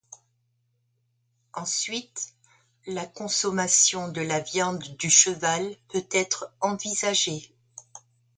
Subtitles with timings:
[1.53, 2.33] Ensuite,
[2.87, 7.53] la consommation de la viande du cheval peut être envisagée.